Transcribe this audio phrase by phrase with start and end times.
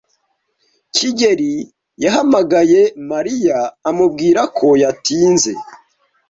[0.95, 1.53] kigeli
[2.03, 3.57] yahamagaye Mariya
[3.89, 5.51] amubwira ko yatinze.